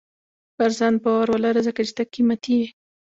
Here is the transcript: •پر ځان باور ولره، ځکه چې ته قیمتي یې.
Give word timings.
•پر 0.57 0.69
ځان 0.79 0.93
باور 1.03 1.27
ولره، 1.31 1.61
ځکه 1.67 1.81
چې 1.87 1.93
ته 1.97 2.03
قیمتي 2.13 2.53
یې. 2.59 2.67